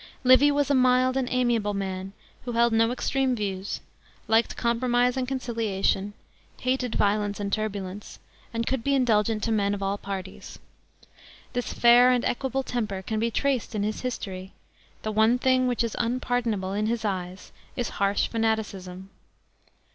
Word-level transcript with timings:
Livy 0.23 0.49
was 0.49 0.71
a 0.71 0.73
mild 0.73 1.15
and 1.15 1.27
amiable 1.29 1.75
man, 1.75 2.13
who 2.45 2.53
held 2.53 2.73
no 2.73 2.89
extreme 2.91 3.35
views, 3.35 3.81
liked 4.27 4.57
compromise 4.57 5.15
and 5.15 5.27
conciliation, 5.27 6.13
hated 6.61 6.95
violence 6.95 7.39
and 7.39 7.53
turbulence, 7.53 8.17
and 8.51 8.65
could 8.65 8.83
be 8.83 8.95
indulgent 8.95 9.43
to 9.43 9.51
men 9.51 9.75
of 9.75 9.83
all 9.83 9.99
parties. 9.99 10.57
This 11.53 11.83
lair 11.83 12.09
and 12.09 12.25
equable 12.25 12.63
temper 12.63 13.03
can 13.03 13.19
be 13.19 13.29
traced 13.29 13.75
in 13.75 13.83
his 13.83 14.01
history; 14.01 14.53
the 15.03 15.11
one 15.11 15.37
thing 15.37 15.67
which 15.67 15.83
is 15.83 15.95
un 15.99 16.19
pardonable 16.19 16.73
in 16.73 16.87
his 16.87 17.05
eyes 17.05 17.51
is 17.75 17.89
harsh 18.01 18.27
fanaticism. 18.27 19.11